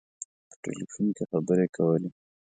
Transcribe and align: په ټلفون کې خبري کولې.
په 0.49 0.55
ټلفون 0.63 1.07
کې 1.15 1.23
خبري 1.31 1.67
کولې. 1.75 2.09